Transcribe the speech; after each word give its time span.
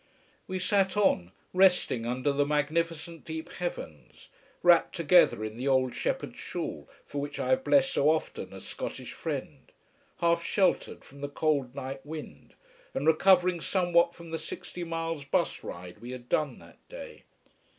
We 0.47 0.57
sat 0.57 0.97
on, 0.97 1.31
resting 1.53 2.07
under 2.07 2.31
the 2.31 2.43
magnificent 2.43 3.23
deep 3.23 3.51
heavens, 3.51 4.29
wrapped 4.63 4.95
together 4.95 5.45
in 5.45 5.57
the 5.57 5.67
old 5.67 5.93
shepherd's 5.93 6.39
shawl 6.39 6.89
for 7.05 7.21
which 7.21 7.37
I 7.39 7.49
have 7.49 7.63
blessed 7.63 7.93
so 7.93 8.09
often 8.09 8.51
a 8.51 8.59
Scottish 8.59 9.13
friend, 9.13 9.71
half 10.17 10.43
sheltered 10.43 11.03
from 11.05 11.21
the 11.21 11.29
cold 11.29 11.75
night 11.75 12.03
wind, 12.03 12.55
and 12.95 13.05
recovering 13.05 13.61
somewhat 13.61 14.15
from 14.15 14.31
the 14.31 14.39
sixty 14.39 14.83
miles 14.83 15.23
bus 15.23 15.63
ride 15.63 16.01
we 16.01 16.09
had 16.09 16.29
done 16.29 16.57
that 16.57 16.79
day. 16.89 17.25